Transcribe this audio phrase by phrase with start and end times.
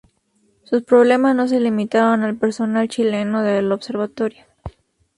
[0.63, 4.45] Sus problemas no se limitaron al personal chileno del Observatorio.